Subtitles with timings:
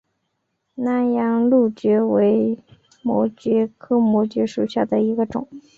[0.73, 2.57] 南洋蕗蕨为
[3.03, 5.47] 膜蕨科膜蕨属下的一个种。